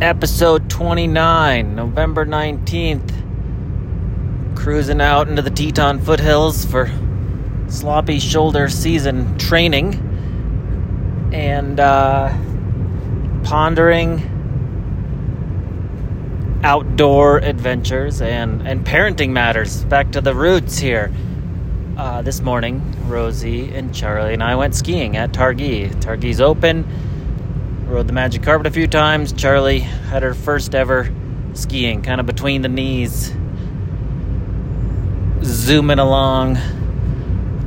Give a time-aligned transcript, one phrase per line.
[0.00, 3.12] episode 29, November 19th.
[4.54, 6.90] Cruising out into the Teton foothills for
[7.68, 9.94] sloppy shoulder season training
[11.32, 12.28] and uh,
[13.42, 14.32] pondering
[16.62, 19.84] outdoor adventures and, and parenting matters.
[19.84, 21.12] Back to the roots here.
[21.96, 25.90] Uh, this morning, Rosie and Charlie and I went skiing at Targhee.
[26.02, 26.84] Targhee's open.
[27.86, 29.32] Rode the magic carpet a few times.
[29.32, 31.08] Charlie had her first ever
[31.54, 33.32] skiing, kind of between the knees,
[35.42, 36.58] zooming along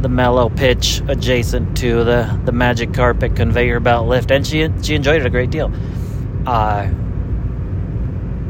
[0.01, 4.93] the mellow pitch adjacent to the, the magic carpet conveyor belt lift, and she she
[4.93, 5.71] enjoyed it a great deal.
[6.45, 6.89] Uh,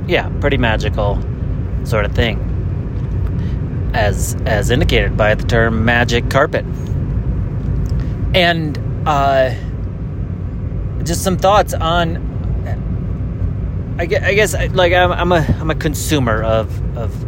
[0.08, 1.22] yeah, pretty magical
[1.84, 2.50] sort of thing
[3.94, 6.66] as as indicated by the term magic carpet.
[8.34, 8.78] And
[9.08, 9.54] uh,
[11.04, 12.28] just some thoughts on.
[14.00, 17.26] I guess, I guess like I'm, I'm a I'm a consumer of of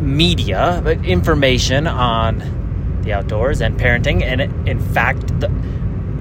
[0.00, 5.48] media, but information on the outdoors and parenting, and in fact, the,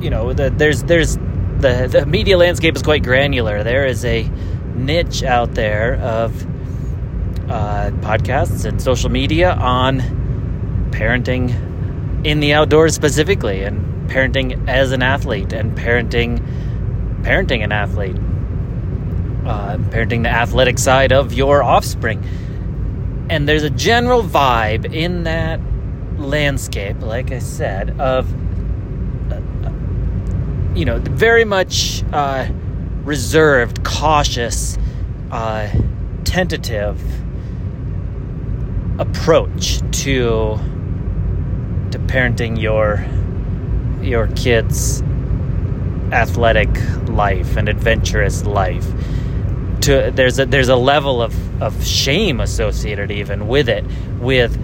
[0.02, 3.64] you know, the, there's there's the the media landscape is quite granular.
[3.64, 4.24] There is a
[4.76, 6.42] niche out there of
[7.50, 10.00] uh, podcasts and social media on
[10.92, 11.69] parenting
[12.24, 16.40] in the outdoors specifically and parenting as an athlete and parenting
[17.22, 18.16] parenting an athlete
[19.46, 22.24] uh, parenting the athletic side of your offspring.
[23.30, 25.60] And there's a general vibe in that
[26.20, 28.30] landscape like i said of
[29.32, 29.40] uh,
[30.76, 32.48] you know very much uh,
[33.04, 34.78] reserved cautious
[35.32, 35.70] uh,
[36.26, 37.02] tentative
[39.00, 40.60] approach to
[42.10, 43.06] parenting your
[44.04, 45.02] your kids
[46.12, 46.70] athletic
[47.08, 48.88] life and adventurous life
[49.82, 53.86] to there's a there's a level of of shame associated even with it
[54.20, 54.58] with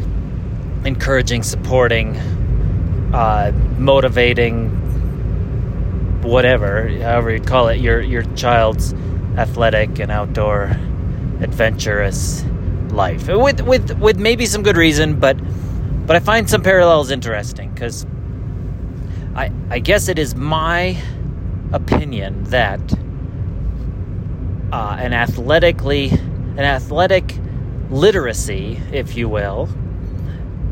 [0.86, 2.16] encouraging supporting
[3.14, 4.70] uh, motivating
[6.22, 8.94] whatever however you call it your your child's
[9.38, 10.76] athletic and outdoor
[11.42, 12.44] adventurous
[12.90, 13.28] life.
[13.28, 15.38] With with with maybe some good reason but
[16.06, 18.06] but I find some parallels interesting because
[19.36, 20.98] I I guess it is my
[21.74, 22.80] opinion that
[24.72, 27.38] uh, an athletically an athletic
[27.90, 29.70] literacy if you will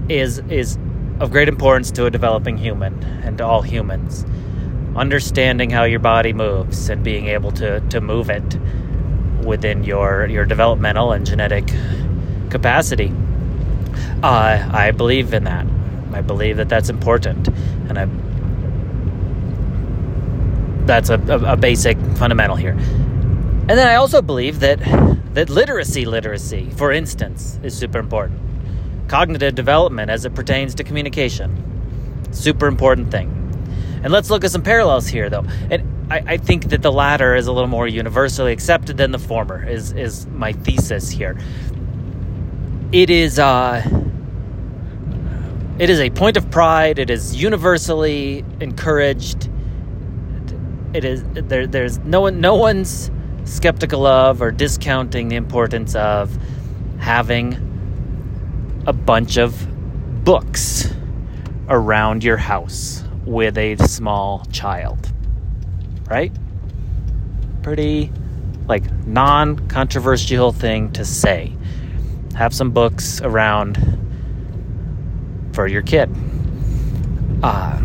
[0.10, 0.78] is is
[1.20, 4.26] of great importance to a developing human and to all humans
[4.96, 8.58] understanding how your body moves and being able to to move it
[9.44, 11.68] within your your developmental and genetic
[12.50, 13.12] capacity.
[14.22, 15.66] Uh, I believe in that.
[16.14, 17.48] I believe that that's important,
[17.90, 18.06] and I
[20.86, 22.72] that's a, a, a basic fundamental here.
[22.74, 24.80] And then I also believe that
[25.34, 28.40] that literacy, literacy, for instance, is super important.
[29.08, 33.30] Cognitive development as it pertains to communication, super important thing.
[34.04, 35.46] And let's look at some parallels here, though.
[35.72, 39.20] And I, I, think that the latter is a little more universally accepted than the
[39.20, 39.66] former.
[39.66, 41.38] Is is my thesis here?
[42.94, 43.82] It is uh,
[45.80, 47.00] it is a point of pride.
[47.00, 49.50] It is universally encouraged.
[50.94, 51.66] It is there.
[51.66, 52.40] There's no one.
[52.40, 53.10] No one's
[53.46, 56.38] skeptical of or discounting the importance of
[57.00, 57.58] having
[58.86, 59.68] a bunch of
[60.24, 60.94] books
[61.70, 65.12] around your house with a small child.
[66.08, 66.32] Right?
[67.64, 68.12] Pretty
[68.68, 71.54] like non-controversial thing to say
[72.36, 73.78] have some books around
[75.54, 76.10] for your kid.
[77.44, 77.82] Uh,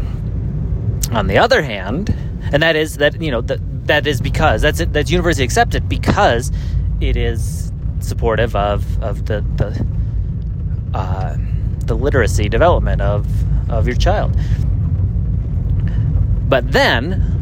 [1.12, 2.14] on the other hand,
[2.52, 5.88] and that is that you know that that is because that's it, that's universally accepted
[5.88, 6.52] because
[7.00, 9.86] it is supportive of of the the
[10.94, 11.36] uh,
[11.86, 13.26] the literacy development of
[13.70, 14.36] of your child.
[16.48, 17.34] But then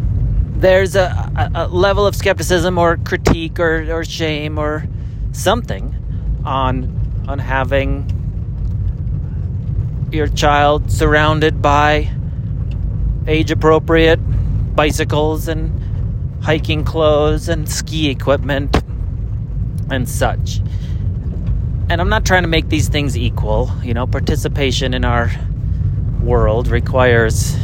[0.56, 4.86] there's a, a, level of skepticism or critique or, or shame or
[5.32, 5.94] something
[6.44, 6.95] on
[7.26, 8.10] on having
[10.12, 12.10] your child surrounded by
[13.26, 14.18] age appropriate
[14.76, 15.72] bicycles and
[16.42, 18.76] hiking clothes and ski equipment
[19.90, 20.60] and such.
[21.88, 23.70] And I'm not trying to make these things equal.
[23.82, 25.30] You know, participation in our
[26.20, 27.56] world requires,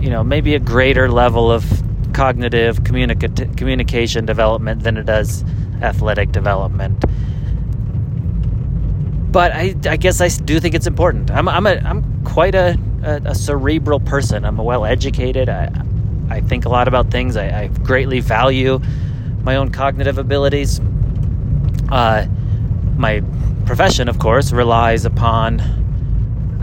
[0.00, 1.64] you know, maybe a greater level of
[2.12, 5.44] cognitive communica- communication development than it does
[5.82, 7.04] athletic development
[9.30, 11.30] but I, I guess I do think it's important.
[11.30, 14.44] I'm, I'm, a, I'm quite a, a, a cerebral person.
[14.44, 15.48] I'm well educated.
[15.48, 15.70] I,
[16.30, 17.36] I think a lot about things.
[17.36, 18.80] I, I greatly value
[19.42, 20.80] my own cognitive abilities.
[21.90, 22.26] Uh,
[22.96, 23.22] my
[23.66, 25.60] profession, of course, relies upon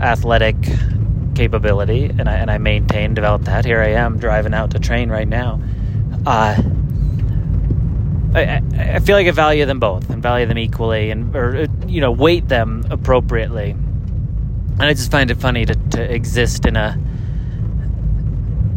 [0.00, 0.56] athletic
[1.34, 3.64] capability, and I, and I maintain, develop that.
[3.64, 5.60] Here I am driving out to train right now.
[6.24, 6.60] Uh,
[8.36, 8.62] I,
[8.96, 12.12] I feel like I value them both and value them equally, and or you know
[12.12, 13.70] weight them appropriately.
[13.70, 16.98] And I just find it funny to, to exist in a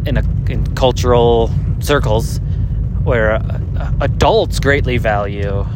[0.06, 2.40] in a in cultural circles
[3.04, 5.66] where uh, adults greatly value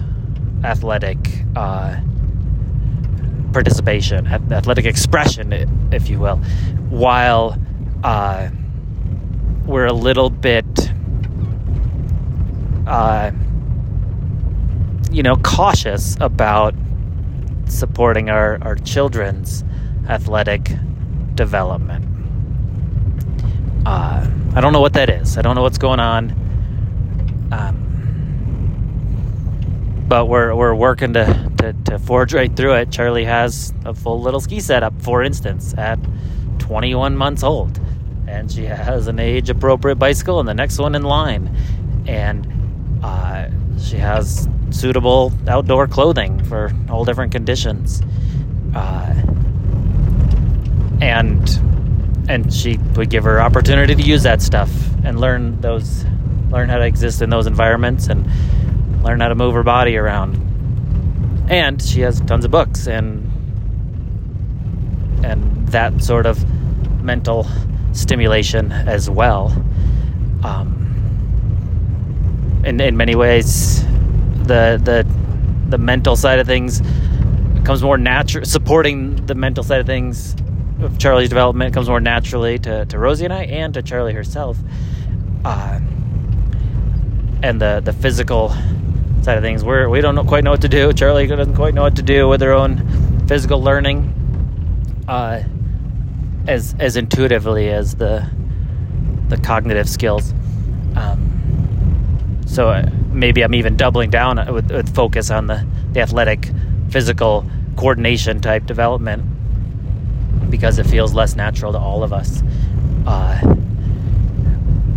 [0.65, 1.19] athletic
[1.55, 1.97] uh,
[3.53, 5.53] participation, athletic expression,
[5.93, 6.37] if you will,
[6.89, 7.57] while
[8.03, 8.49] uh,
[9.67, 10.65] we're a little bit,
[12.87, 13.31] uh,
[15.15, 16.75] you know, cautious about
[17.69, 19.63] supporting our, our children's
[20.09, 20.73] athletic
[21.37, 22.05] development.
[23.87, 25.39] Uh, I don't know what that is.
[25.39, 26.31] I don't know what's going on.
[27.53, 27.85] Um,
[30.09, 32.91] but we're we're working to, to, to forge right through it.
[32.91, 35.99] Charlie has a full little ski setup, for instance, at
[36.59, 37.81] 21 months old,
[38.27, 41.57] and she has an age appropriate bicycle and the next one in line,
[42.07, 48.03] and uh, she has suitable outdoor clothing for all different conditions,
[48.75, 49.15] uh,
[51.01, 51.61] and
[52.29, 54.71] and she would give her opportunity to use that stuff
[55.05, 56.05] and learn those
[56.51, 58.27] learn how to exist in those environments and
[59.03, 60.37] learn how to move her body around.
[61.49, 63.31] And she has tons of books and
[65.25, 66.45] and that sort of
[67.03, 67.47] mental
[67.93, 69.53] stimulation as well.
[70.43, 70.81] Um,
[72.65, 73.85] in, in many ways
[74.45, 75.07] the the
[75.71, 76.83] the mental side of things
[77.65, 80.37] comes more natural supporting the mental side of things
[80.85, 84.59] of Charlie's development comes more naturally to, to Rosie and I and to Charlie herself.
[85.45, 85.81] Uh,
[87.43, 88.51] and the, the physical
[89.23, 90.93] side of things, we're, we don't know, quite know what to do.
[90.93, 94.13] Charlie doesn't quite know what to do with her own physical learning
[95.09, 95.43] uh,
[96.47, 98.29] as, as intuitively as the,
[99.29, 100.33] the cognitive skills.
[100.97, 106.49] Um, so uh, maybe I'm even doubling down with, with focus on the, the athletic,
[106.91, 109.23] physical coordination type development
[110.51, 112.43] because it feels less natural to all of us.
[113.07, 113.41] Uh,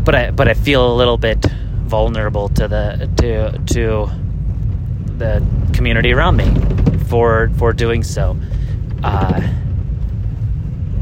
[0.03, 1.43] but I but I feel a little bit
[1.85, 4.09] vulnerable to the to to
[5.17, 6.49] the community around me
[7.07, 8.37] for for doing so.
[9.03, 9.41] Uh,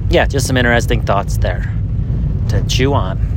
[0.09, 1.71] yeah, just some interesting thoughts there
[2.49, 3.34] to chew on.